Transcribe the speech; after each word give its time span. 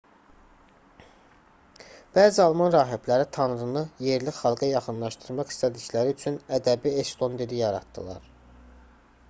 bəzi 2.17 2.41
alman 2.45 2.71
rahibləri 2.77 3.27
tanrını 3.37 3.83
yerli 4.05 4.33
xalqa 4.39 4.69
yaxınlaşdırmaq 4.71 5.53
istədikləri 5.55 6.17
üçün 6.17 6.43
ədəbi 6.61 6.95
eston 7.03 7.41
dili 7.43 7.61
yaratdılar 7.61 8.29